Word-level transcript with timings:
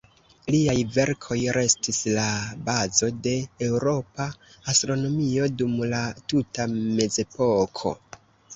Liaj 0.53 0.75
verkoj 0.93 1.35
restis 1.57 1.99
la 2.15 2.23
bazo 2.69 3.11
de 3.29 3.35
eŭropa 3.67 4.29
astronomio 4.75 5.53
dum 5.61 5.79
la 5.95 6.03
tuta 6.33 6.69
mezepoko. 6.75 7.97